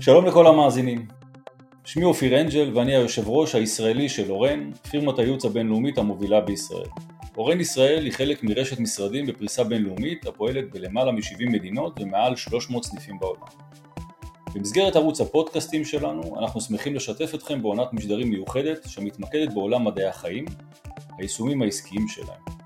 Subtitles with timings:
[0.00, 1.06] שלום לכל המאזינים.
[1.84, 6.88] שמי אופיר אנג'ל ואני היושב ראש הישראלי של אורן, פירמת הייעוץ הבינלאומית המובילה בישראל.
[7.36, 13.18] אורן ישראל היא חלק מרשת משרדים בפריסה בינלאומית הפועלת בלמעלה מ-70 מדינות ומעל 300 סניפים
[13.18, 13.46] בעולם.
[14.54, 20.44] במסגרת ערוץ הפודקאסטים שלנו אנחנו שמחים לשתף אתכם בעונת משדרים מיוחדת שמתמקדת בעולם מדעי החיים,
[21.18, 22.57] היישומים העסקיים שלהם.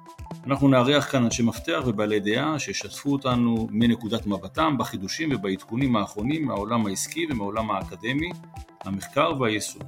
[0.46, 6.86] אנחנו נארח כאן אנשי מפתח ובעלי דעה שישתפו אותנו מנקודת מבטם בחידושים ובעדכונים האחרונים מהעולם
[6.86, 8.30] העסקי ומהעולם האקדמי,
[8.84, 9.82] המחקר והיישום.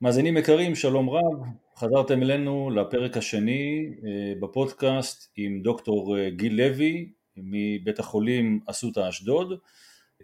[0.00, 7.12] מאזינים יקרים, שלום רב, חזרתם אלינו לפרק השני אה, בפודקאסט עם דוקטור אה, גיל לוי
[7.36, 9.58] מבית החולים אסותא אשדוד.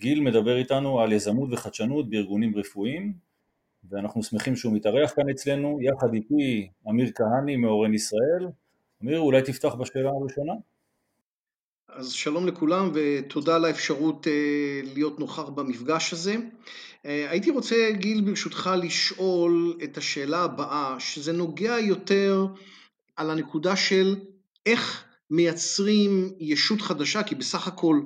[0.01, 3.13] גיל מדבר איתנו על יזמות וחדשנות בארגונים רפואיים
[3.91, 8.47] ואנחנו שמחים שהוא מתארח כאן אצלנו, יחד איתי אמיר כהני מאורן ישראל.
[9.03, 10.53] אמיר, אולי תפתח בשאלה הראשונה?
[11.89, 16.37] אז שלום לכולם ותודה על האפשרות אה, להיות נוכח במפגש הזה.
[17.05, 22.47] אה, הייתי רוצה, גיל, ברשותך, לשאול את השאלה הבאה, שזה נוגע יותר
[23.17, 24.17] על הנקודה של
[24.67, 28.01] איך מייצרים ישות חדשה, כי בסך הכל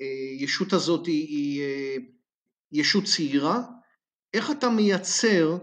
[0.00, 1.96] הישות הזאת היא אה,
[2.72, 3.62] ישות צעירה,
[4.34, 5.58] איך אתה מייצר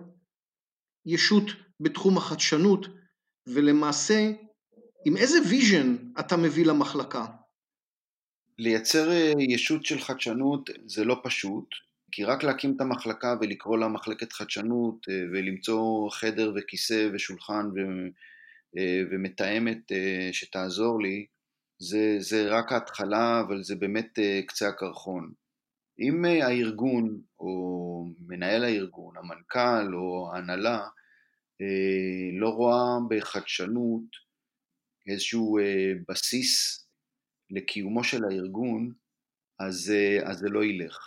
[1.06, 1.46] ישות
[1.80, 2.86] בתחום החדשנות,
[3.48, 4.32] ולמעשה
[5.06, 7.26] עם איזה vision אתה מביא למחלקה?
[8.60, 11.68] לייצר אה, ישות של חדשנות זה לא פשוט,
[12.12, 17.80] כי רק להקים את המחלקה ולקרוא לה מחלקת חדשנות אה, ולמצוא חדר וכיסא ושולחן ו,
[19.12, 19.92] ומתאמת
[20.32, 21.26] שתעזור לי,
[21.80, 25.34] זה, זה רק ההתחלה, אבל זה באמת אה, קצה הקרחון.
[26.00, 30.80] אם אה, הארגון, או מנהל הארגון, המנכ"ל או ההנהלה,
[31.62, 34.28] אה, לא רואה בחדשנות
[35.08, 35.58] איזשהו
[36.10, 36.84] בסיס
[37.50, 38.92] לקיומו של הארגון,
[39.60, 40.98] אז, אז זה לא ילך.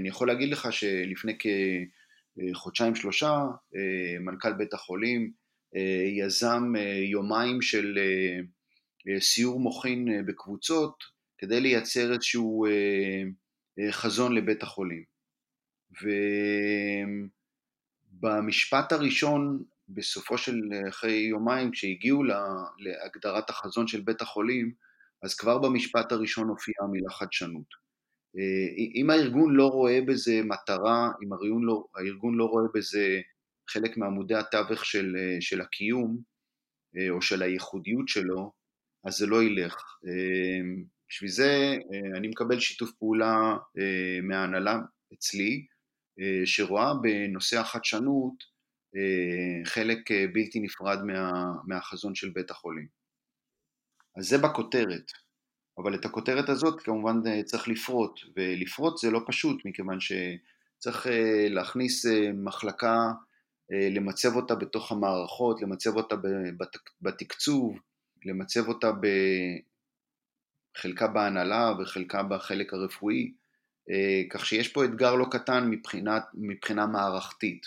[0.00, 3.44] אני יכול להגיד לך שלפני כחודשיים שלושה,
[4.20, 5.32] מנכ"ל בית החולים
[6.18, 6.72] יזם
[7.10, 7.98] יומיים של
[9.18, 11.04] סיור מוחין אה, בקבוצות
[11.38, 13.22] כדי לייצר איזשהו אה,
[13.92, 15.04] חזון לבית החולים.
[18.20, 22.22] ובמשפט הראשון, בסופו של אחרי יומיים, כשהגיעו
[22.78, 24.72] להגדרת החזון של בית החולים,
[25.22, 27.88] אז כבר במשפט הראשון הופיעה המילה חדשנות.
[28.94, 33.20] אם הארגון לא רואה בזה מטרה, אם הארגון לא, הארגון לא רואה בזה
[33.70, 36.18] חלק מעמודי התווך של, של הקיום,
[37.10, 38.52] או של הייחודיות שלו,
[39.08, 39.98] אז זה לא ילך.
[40.06, 44.78] אמ, בשביל זה אה, אני מקבל שיתוף פעולה אה, מההנהלה
[45.14, 45.66] אצלי,
[46.20, 48.58] אה, שרואה בנושא החדשנות
[49.64, 49.98] חלק
[50.32, 51.32] בלתי נפרד מה,
[51.66, 52.86] מהחזון של בית החולים.
[54.16, 55.12] אז זה בכותרת,
[55.78, 61.06] אבל את הכותרת הזאת כמובן צריך לפרוט, ולפרוט זה לא פשוט מכיוון שצריך
[61.50, 62.06] להכניס
[62.44, 63.12] מחלקה,
[63.70, 66.16] למצב אותה בתוך המערכות, למצב אותה
[67.00, 67.78] בתקצוב,
[68.24, 68.90] למצב אותה
[70.76, 73.32] בחלקה בהנהלה וחלקה בחלק הרפואי,
[73.90, 77.66] אה, כך שיש פה אתגר לא קטן מבחינת, מבחינה מערכתית.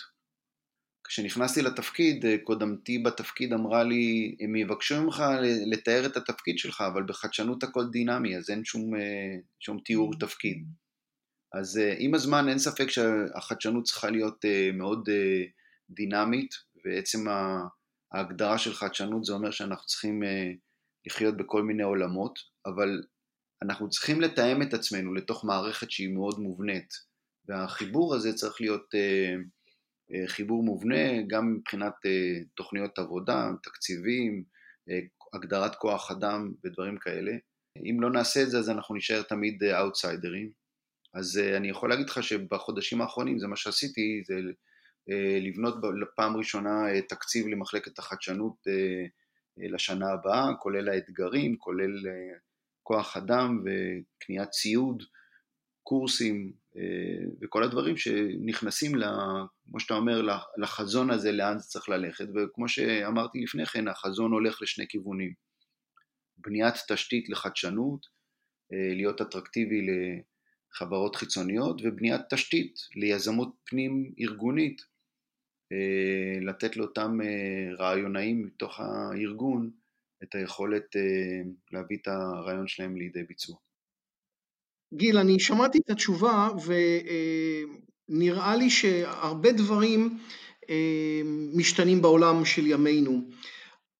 [1.04, 5.22] כשנכנסתי לתפקיד, אה, קודמתי בתפקיד אמרה לי, הם יבקשו ממך
[5.66, 10.16] לתאר את התפקיד שלך, אבל בחדשנות הכל דינמי, אז אין שום, אה, שום תיאור mm.
[10.20, 10.64] תפקיד.
[11.54, 15.08] אז עם הזמן אין ספק שהחדשנות צריכה להיות מאוד
[15.90, 17.24] דינמית, ועצם
[18.12, 20.50] ההגדרה של חדשנות זה אומר שאנחנו צריכים אה,
[21.06, 23.02] לחיות בכל מיני עולמות, אבל
[23.62, 26.94] אנחנו צריכים לתאם את עצמנו לתוך מערכת שהיא מאוד מובנית,
[27.48, 29.34] והחיבור הזה צריך להיות אה,
[30.14, 31.94] אה, חיבור מובנה גם מבחינת
[32.54, 34.44] תוכניות עבודה, תקציבים,
[35.34, 37.32] הגדרת כוח אדם ודברים כאלה.
[37.78, 40.50] אם לא נעשה את זה אז אנחנו נשאר תמיד אאוטסיידרים.
[41.14, 44.34] אז אני יכול להגיד לך שבחודשים האחרונים זה מה שעשיתי, זה
[45.40, 49.06] לבנות לפעם ראשונה אה, תקציב למחלקת החדשנות אה,
[49.68, 51.92] לשנה הבאה, כולל האתגרים, כולל
[52.82, 55.02] כוח אדם וקניית ציוד,
[55.82, 56.52] קורסים
[57.40, 58.92] וכל הדברים שנכנסים,
[59.70, 60.22] כמו שאתה אומר,
[60.56, 65.32] לחזון הזה, לאן זה צריך ללכת, וכמו שאמרתי לפני כן, החזון הולך לשני כיוונים.
[66.38, 68.06] בניית תשתית לחדשנות,
[68.70, 69.80] להיות אטרקטיבי
[70.72, 74.82] לחברות חיצוניות, ובניית תשתית ליזמות פנים ארגונית,
[75.72, 79.70] אה, לתת לאותם אה, רעיונאים מתוך הארגון
[80.22, 81.42] את היכולת אה,
[81.72, 83.56] להביא את הרעיון שלהם לידי ביצוע.
[84.94, 86.48] גיל, אני שמעתי את התשובה
[88.08, 90.18] ונראה לי שהרבה דברים
[91.54, 93.30] משתנים בעולם של ימינו.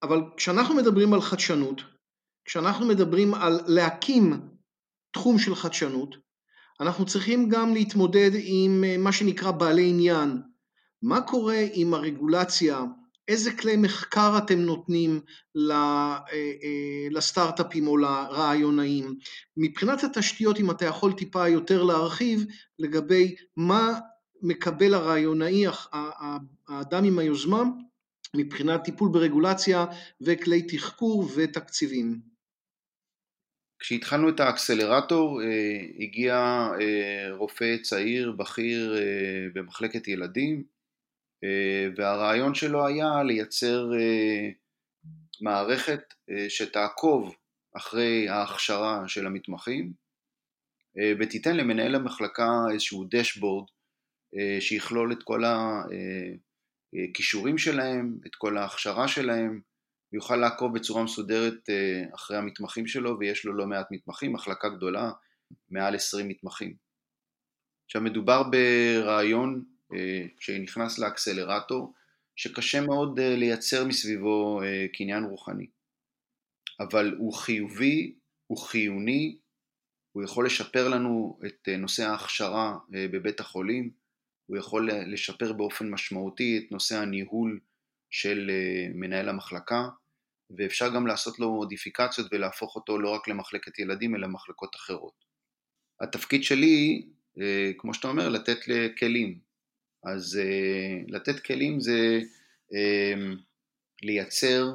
[0.02, 1.82] אבל כשאנחנו מדברים על חדשנות,
[2.44, 4.32] כשאנחנו מדברים על להקים
[5.12, 6.16] תחום של חדשנות,
[6.80, 10.42] אנחנו צריכים גם להתמודד עם מה שנקרא בעלי עניין.
[11.02, 12.84] מה קורה עם הרגולציה
[13.28, 15.20] איזה כלי מחקר אתם נותנים
[15.70, 19.14] אה, אה, לסטארט-אפים או לרעיונאים.
[19.56, 22.44] מבחינת התשתיות, אם אתה יכול טיפה יותר להרחיב
[22.78, 23.98] לגבי מה
[24.42, 25.64] מקבל הרעיונאי,
[26.68, 27.62] האדם עם היוזמה,
[28.36, 29.86] מבחינת טיפול ברגולציה
[30.20, 32.31] וכלי תחקור ותקציבים.
[33.82, 36.67] כשהתחלנו את האקסלרטור אה, הגיע
[37.31, 38.94] רופא צעיר, בכיר
[39.55, 40.64] במחלקת ילדים,
[41.44, 44.49] אה, והרעיון שלו היה לייצר אה,
[45.40, 46.00] מערכת
[46.31, 47.34] אה, שתעקוב
[47.76, 49.93] אחרי ההכשרה של המתמחים
[51.20, 53.64] ותיתן למנהל המחלקה איזשהו דשבורד
[54.61, 55.43] שיכלול את כל
[57.08, 59.61] הכישורים שלהם, את כל ההכשרה שלהם,
[60.12, 61.69] ויוכל לעקוב בצורה מסודרת
[62.14, 65.11] אחרי המתמחים שלו, ויש לו לא מעט מתמחים, מחלקה גדולה,
[65.70, 66.75] מעל 20 מתמחים.
[67.87, 69.64] עכשיו מדובר ברעיון
[69.94, 71.94] אה, שנכנס לאקסלרטור,
[72.37, 75.67] שקשה מאוד אה, לייצר מסביבו אה, קניין רוחני.
[76.81, 78.14] אבל הוא חיובי,
[78.47, 79.38] הוא חיוני,
[80.12, 83.91] הוא יכול לשפר לנו את נושא ההכשרה בבית החולים,
[84.47, 87.61] הוא יכול לשפר באופן משמעותי את נושא הניהול
[88.11, 88.50] של
[88.94, 89.88] מנהל המחלקה,
[90.56, 95.25] ואפשר גם לעשות לו מודיפיקציות ולהפוך אותו לא רק למחלקת ילדים אלא למחלקות אחרות.
[96.00, 97.06] התפקיד שלי,
[97.78, 98.58] כמו שאתה אומר, לתת
[98.99, 99.38] כלים,
[100.04, 102.20] אז uh, לתת כלים זה
[102.70, 102.75] uh,
[104.02, 104.66] לייצר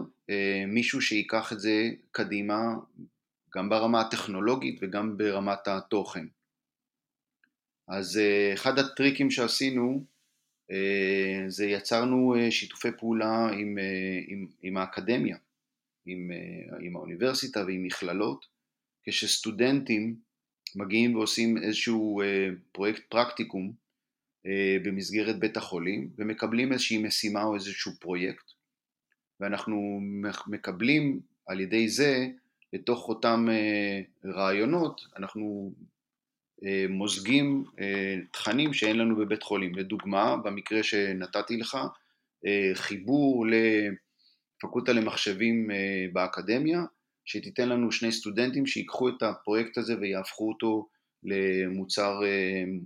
[0.67, 2.73] מישהו שיקח את זה קדימה
[3.55, 6.25] גם ברמה הטכנולוגית וגם ברמת התוכן.
[7.87, 8.19] אז
[8.53, 10.05] אחד הטריקים שעשינו
[11.47, 13.77] זה יצרנו שיתופי פעולה עם,
[14.27, 15.37] עם, עם האקדמיה,
[16.07, 18.45] עם, uh, עם האוניברסיטה ועם מכללות,
[19.03, 20.15] כשסטודנטים
[20.75, 22.25] מגיעים ועושים איזשהו uh,
[22.71, 23.73] פרויקט פרקטיקום
[24.47, 28.51] אה, במסגרת בית החולים ומקבלים איזושהי משימה או איזשהו פרויקט
[29.39, 29.99] ואנחנו
[30.47, 32.27] מקבלים על ידי זה
[32.73, 34.01] לתוך אותם אה,
[34.31, 35.73] רעיונות אנחנו
[36.65, 37.63] אה, מוזגים
[38.31, 39.75] תכנים שאין לנו בבית חולים.
[39.75, 41.77] לדוגמה, במקרה שנתתי לך,
[42.73, 43.45] חיבור
[44.57, 45.69] לפקולטה למחשבים
[46.13, 46.79] באקדמיה,
[47.25, 50.89] שתיתן לנו שני סטודנטים שיקחו את הפרויקט הזה ויהפכו אותו
[51.23, 52.19] למוצר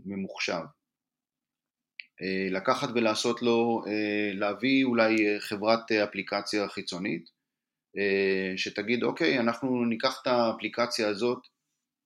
[0.05, 0.61] ממוחשב.
[2.21, 7.41] אה, לקחת ולעשות לו, אה, להביא אולי אה, חברת אפליקציה חיצונית
[8.55, 11.39] שתגיד אוקיי אנחנו ניקח את האפליקציה הזאת,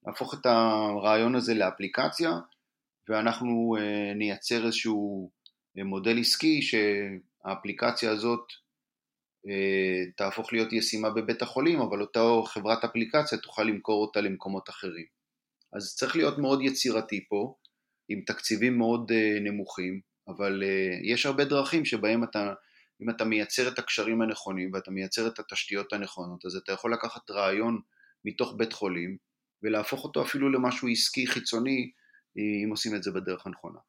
[0.08, 2.32] נהפוך את הרעיון הזה לאפליקציה
[3.10, 3.76] ואנחנו
[4.16, 5.32] נייצר איזשהו
[5.76, 8.42] מודל עסקי שהאפליקציה הזאת
[10.18, 15.06] תהפוך להיות ישימה בבית החולים אבל אותה חברת אפליקציה תוכל למכור אותה למקומות אחרים.
[15.74, 17.56] אז צריך להיות מאוד יצירתי פה
[18.10, 22.54] עם תקציבים מאוד uh, נמוכים, אבל uh, יש הרבה דרכים שבהם אתה,
[23.02, 27.32] אם אתה מייצר את הקשרים הנכונים ואתה מייצר את התשתיות הנכונות, אז אתה יכול לקחת
[27.32, 27.82] רעיון
[28.26, 29.18] מתוך בית חולים
[29.64, 31.92] ולהפוך אותו אפילו למשהו עסקי חיצוני
[32.38, 33.80] אם עושים את זה בדרך הנכונה.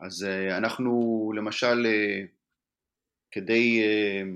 [0.00, 1.86] אז אנחנו למשל,
[3.32, 4.26] כדי uh,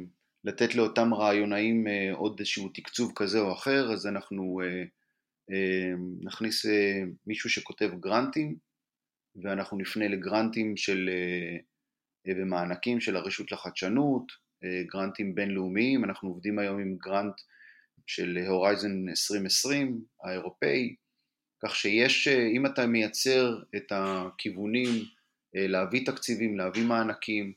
[0.45, 4.61] לתת לאותם רעיונאים uh, עוד איזשהו תקצוב כזה או אחר, אז אנחנו
[5.50, 8.57] אמ, נכניס אה, מישהו שכותב גרנטים
[9.43, 11.57] ואנחנו נפנה לגרנטים של, אה,
[12.26, 14.47] אה, ומענקים של הרשות לחדשנות,
[14.93, 17.35] גרנטים בינלאומיים, אנחנו עובדים היום עם גרנט
[18.07, 20.95] של הורייזן 2020 האירופאי,
[21.65, 24.88] כך שיש, אם אתה מייצר את הכיוונים
[25.55, 27.53] להביא תקציבים, להביא מענקים,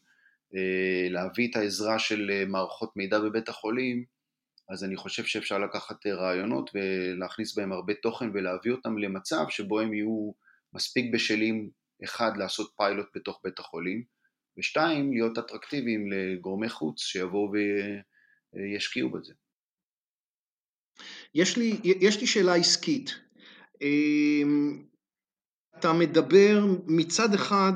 [1.10, 4.06] להביא את העזרה של מערכות מידע בבית החולים,
[4.70, 9.80] אז אני חושב שאפשר לקחת אה, רעיונות ולהכניס בהם הרבה תוכן ולהביא אותם למצב שבו
[9.80, 10.32] הם יהיו
[10.74, 11.70] מספיק בשלים,
[12.04, 14.04] אחד, לעשות פיילוט בתוך בית החולים,
[14.58, 17.52] ושתיים, להיות אטרקטיביים לגורמי חוץ שיבואו
[18.54, 19.34] וישקיעו בזה.
[21.36, 23.20] יש לי, יש לי שאלה עסקית.
[23.82, 24.84] אמ,
[25.80, 27.74] אתה מדבר מצד אחד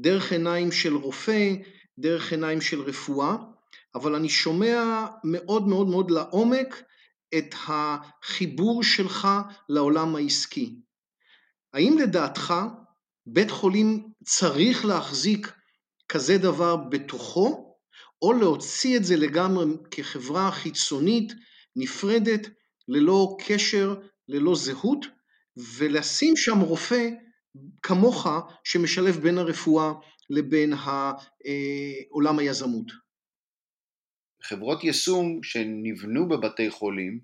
[0.00, 1.54] דרך עיניים של רופא,
[1.98, 3.36] דרך עיניים של רפואה,
[3.94, 6.82] אבל אני שומע מאוד מאוד מאוד לעומק
[7.38, 9.28] את החיבור שלך
[9.68, 10.76] לעולם העסקי.
[11.74, 12.54] האם לדעתך
[13.26, 15.52] בית חולים צריך להחזיק
[16.08, 17.74] כזה דבר בתוכו,
[18.22, 21.32] או להוציא את זה לגמרי כחברה חיצונית,
[21.76, 22.48] נפרדת,
[22.88, 23.94] ללא קשר,
[24.28, 25.06] ללא זהות,
[25.56, 27.08] ולשים שם רופא
[27.82, 28.26] כמוך
[28.64, 29.92] שמשלב בין הרפואה
[30.30, 30.72] לבין
[32.08, 32.92] עולם היזמות?
[34.42, 37.20] חברות יישום שנבנו בבתי חולים,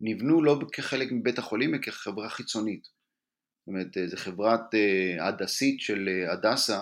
[0.00, 2.82] נבנו לא כחלק מבית החולים, אלא כחברה חיצונית.
[2.82, 4.60] זאת אומרת, זו חברת
[5.20, 6.80] הדסית של הדסה,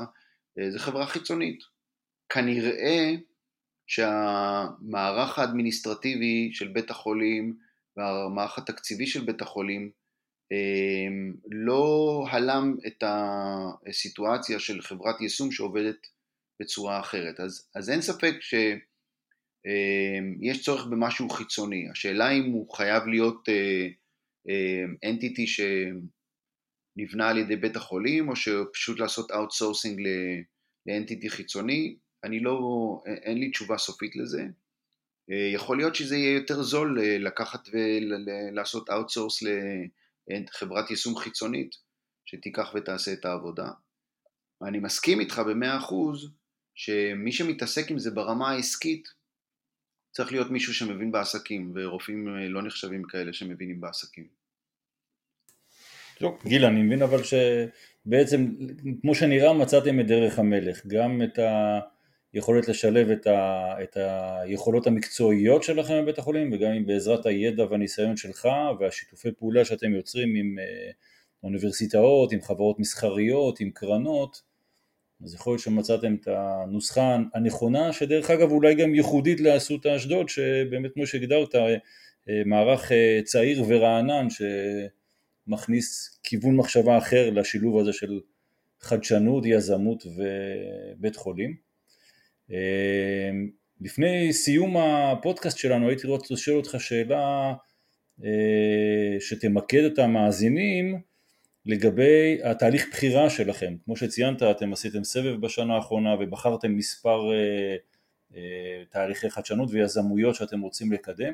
[0.68, 1.60] זו חברה חיצונית.
[2.28, 3.12] כנראה
[3.86, 7.56] שהמערך האדמיניסטרטיבי של בית החולים
[7.96, 9.90] והמערך התקציבי של בית החולים
[11.50, 16.06] לא הלם את הסיטואציה של חברת יישום שעובדת
[16.62, 17.40] בצורה אחרת.
[17.40, 18.80] אז, אז אין ספק שיש
[20.64, 21.88] צורך במשהו חיצוני.
[21.90, 23.48] השאלה אם הוא חייב להיות
[25.04, 30.00] entity שנבנה על ידי בית החולים, או שפשוט לעשות outsourcing
[30.86, 32.58] ל entity חיצוני, אני לא,
[33.06, 34.46] אין לי תשובה סופית לזה.
[35.28, 39.42] יכול להיות שזה יהיה יותר זול לקחת ולעשות outsource
[40.28, 41.70] לחברת יישום חיצונית
[42.26, 43.68] שתיקח ותעשה את העבודה.
[44.62, 46.30] אני מסכים איתך במאה אחוז
[46.74, 49.08] שמי שמתעסק עם זה ברמה העסקית
[50.10, 54.28] צריך להיות מישהו שמבין בעסקים ורופאים לא נחשבים כאלה שמבינים בעסקים.
[56.18, 58.46] טוב, גיל, אני מבין אבל שבעצם
[59.00, 61.80] כמו שנראה מצאתם את דרך המלך, גם את ה...
[62.34, 68.16] יכולת לשלב את, ה, את היכולות המקצועיות שלכם בבית החולים וגם אם בעזרת הידע והניסיון
[68.16, 68.48] שלך
[68.80, 70.90] והשיתופי פעולה שאתם יוצרים עם אה,
[71.42, 74.42] אוניברסיטאות, עם חברות מסחריות, עם קרנות,
[75.24, 80.90] אז יכול להיות שמצאתם את הנוסחה הנכונה, שדרך אגב אולי גם ייחודית לאסותא אשדוד, שבאמת
[80.94, 81.76] כמו שהגדרת, אה,
[82.46, 84.26] מערך אה, צעיר ורענן
[85.46, 88.20] שמכניס כיוון מחשבה אחר לשילוב הזה של
[88.80, 91.73] חדשנות, יזמות ובית חולים.
[92.50, 97.54] אמ, לפני סיום הפודקאסט שלנו הייתי רוצה לשאול אותך שאלה
[98.24, 101.00] אה, שתמקד את המאזינים
[101.66, 103.74] לגבי התהליך בחירה שלכם.
[103.84, 107.76] כמו שציינת אתם עשיתם סבב בשנה האחרונה ובחרתם מספר אה,
[108.36, 111.32] אה, תהליכי חדשנות ויזמויות שאתם רוצים לקדם.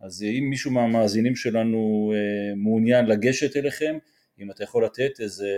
[0.00, 2.12] אז אם מישהו מהמאזינים שלנו
[2.56, 3.98] מעוניין לגשת אליכם,
[4.40, 5.48] אם אתה יכול לתת איזה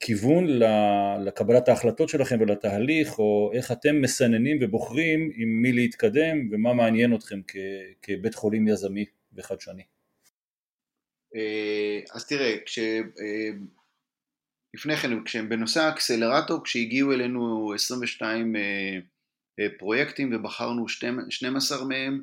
[0.00, 0.46] כיוון
[1.24, 7.40] לקבלת ההחלטות שלכם ולתהליך, או איך אתם מסננים ובוחרים עם מי להתקדם ומה מעניין אתכם
[8.02, 9.82] כבית חולים יזמי וחדשני.
[11.36, 12.78] אה, אז תראה, כש...
[12.78, 13.50] אה,
[14.74, 20.88] לפני כן, כשהם בנושא האקסלרטור, כשהגיעו אלינו 22 אה, פרויקטים ובחרנו
[21.28, 22.22] 12 מהם,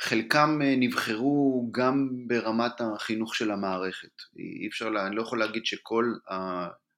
[0.00, 4.22] חלקם אה, נבחרו גם ברמת החינוך של המערכת.
[4.38, 6.14] אי אפשר, אני לא יכול להגיד שכל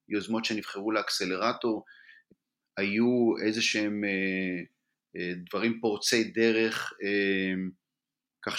[0.08, 1.84] היוזמות שנבחרו לאקסלרטור
[2.76, 4.60] היו איזה שהם אה,
[5.16, 6.92] אה, דברים פורצי דרך,
[8.46, 8.58] כך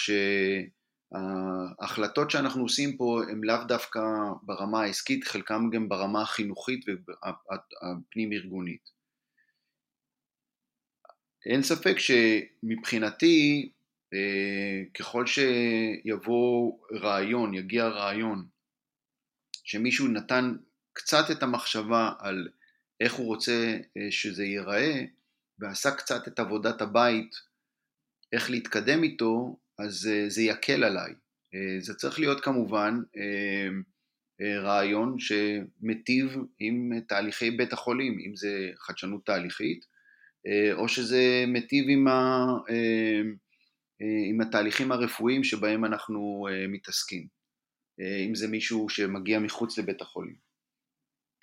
[1.09, 3.99] שההחלטות שאנחנו עושים פה הן לאו דווקא
[4.43, 8.89] ברמה העסקית, חלקם גם ברמה החינוכית והפנים ארגונית.
[11.45, 13.69] אין ספק שמבחינתי
[14.93, 18.45] ככל שיבוא רעיון, יגיע רעיון,
[19.63, 20.55] שמישהו נתן
[20.93, 22.47] קצת את המחשבה על
[22.99, 25.05] איך הוא רוצה אה, שזה ייראה,
[25.59, 27.31] ועשה קצת את עבודת הבית,
[28.33, 31.13] איך להתקדם איתו, אז אה, זה יקל עליי.
[31.79, 32.99] זה צריך להיות כמובן
[34.41, 39.85] רעיון שמטיב עם תהליכי בית החולים, אם זה חדשנות תהליכית,
[40.73, 42.45] או שזה מטיב עם ה...
[44.01, 47.27] אה, עם התהליכים הרפואיים שבהם אנחנו אה, מתעסקים,
[47.99, 50.49] אה, אם זה מישהו שמגיע מחוץ לבית החולים.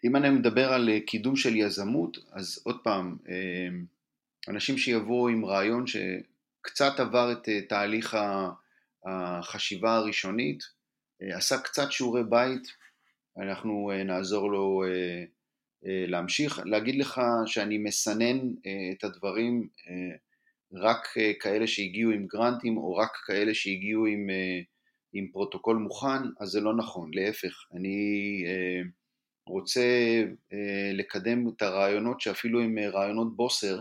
[0.05, 3.17] אם אני מדבר על קידום של יזמות, אז עוד פעם,
[4.49, 8.17] אנשים שיבואו עם רעיון שקצת עבר את תהליך
[9.05, 10.63] החשיבה הראשונית,
[11.21, 12.63] עשה קצת שיעורי בית,
[13.39, 14.83] אנחנו נעזור לו
[15.83, 16.61] להמשיך.
[16.65, 18.39] להגיד לך שאני מסנן
[18.93, 19.69] את הדברים
[20.73, 24.61] רק אה, כאלה שהגיעו עם גרנטים או רק כאלה שהגיעו עם, אה,
[25.13, 28.83] עם פרוטוקול מוכן, אז זה לא נכון, להפך, אני אה,
[29.49, 29.85] רוצה
[30.95, 33.81] לקדם את הרעיונות שאפילו עם רעיונות בוסר,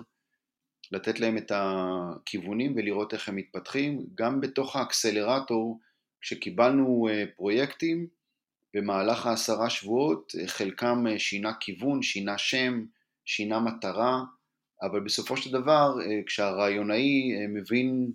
[0.91, 5.79] לתת להם את הכיוונים ולראות איך הם מתפתחים, גם בתוך האקסלרטור,
[6.21, 8.07] כשקיבלנו פרויקטים,
[8.73, 12.85] במהלך העשרה שבועות, חלקם שינה כיוון, שינה שם,
[13.25, 14.23] שינה מטרה,
[14.81, 18.11] אבל בסופו של דבר אה, כשהרעיונאי אה, מבין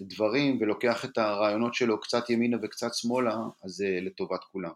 [0.00, 4.70] דברים ולוקח את הרעיונות שלו קצת ימינה וקצת שמאלה, אז זה לטובת כולם.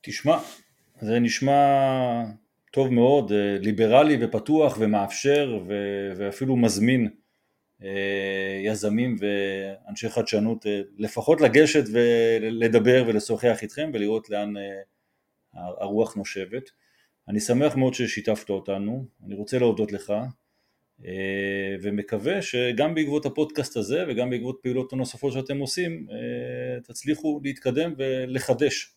[0.00, 0.38] תשמע,
[1.00, 1.52] זה נשמע
[2.72, 5.58] טוב מאוד, אה, ליברלי ופתוח ומאפשר
[6.16, 7.10] ואפילו מזמין
[8.64, 10.66] יזמים ואנשי חדשנות
[10.98, 14.54] לפחות לגשת ולדבר ולשוחח איתכם ולראות לאן
[15.54, 16.70] הרוח נושבת.
[17.30, 20.12] אני שמח מאוד ששיתפת אותנו, אני רוצה להודות לך,
[21.04, 27.92] אה, ומקווה שגם בעקבות הפודקאסט הזה וגם בעקבות פעילות הנוספות שאתם עושים, אה, תצליחו להתקדם
[27.98, 28.94] ולחדש.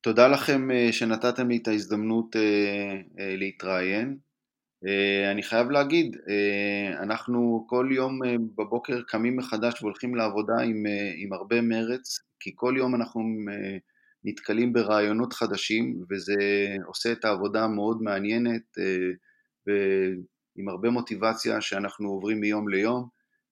[0.00, 2.36] תודה לכם אה, שנתתם לי את ההזדמנות
[3.16, 4.18] להתראיין.
[5.30, 6.16] אני חייב להגיד,
[7.02, 8.20] אנחנו כל יום
[8.58, 10.84] בבוקר קמים מחדש והולכים לעבודה עם,
[11.16, 13.20] עם הרבה מרץ, כי כל יום אנחנו
[14.28, 16.34] נתקלים ברעיונות חדשים וזה
[16.86, 18.62] עושה את העבודה מאוד מעניינת
[19.66, 23.08] ועם הרבה מוטיבציה שאנחנו עוברים מיום ליום,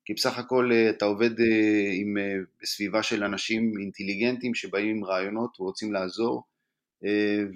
[0.06, 5.04] כי בסך הכל אה, אתה עובד אה, עם, אה, בסביבה של אנשים אינטליגנטים שבאים עם
[5.04, 6.42] רעיונות ורוצים לעזור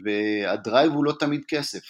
[0.04, 1.82] וה drive הוא לא תמיד כסף,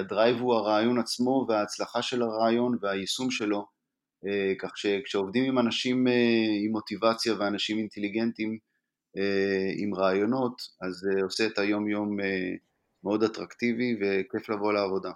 [0.00, 3.66] ה drive הוא הרעיון עצמו וההצלחה של הרעיון והיישום שלו,
[4.58, 6.06] כך שכשעובדים עם אנשים
[6.64, 8.58] עם מוטיבציה ואנשים אינטליגנטים
[9.76, 12.16] עם רעיונות, אז זה עושה את היום יום
[13.04, 15.10] מאוד אטרקטיבי וכיף לבוא לעבודה.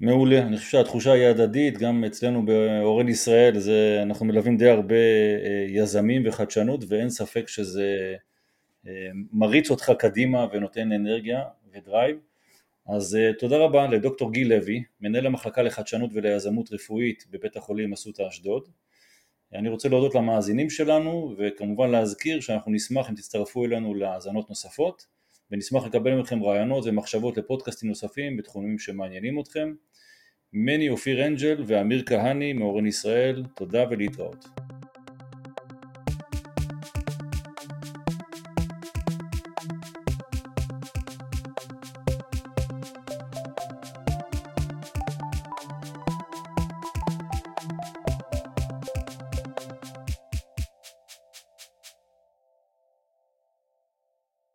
[0.00, 4.94] מעולה, אני חושב שהתחושה היא הדדית, גם אצלנו באורן ישראל זה, אנחנו מלווים די הרבה
[4.94, 8.16] אה, יזמים וחדשנות ואין ספק שזה
[8.86, 8.92] אה,
[9.32, 12.16] מריץ אותך קדימה ונותן אנרגיה ודרייב.
[12.88, 18.22] אז אה, תודה רבה לדוקטור גיל לוי, מנהל המחלקה לחדשנות וליזמות רפואית בבית החולים אסותא
[18.28, 18.68] אשדוד.
[19.54, 25.06] אני רוצה להודות למאזינים שלנו וכמובן להזכיר שאנחנו נשמח אם תצטרפו אלינו להאזנות נוספות
[25.50, 29.72] ונשמח לקבל מכם רעיונות ומחשבות לפודקאסטים נוספים בתחומים שמעניינים אתכם.
[30.52, 34.46] מני אופיר אנג'ל ואמיר כהני מאורן ישראל, תודה ולהתראות.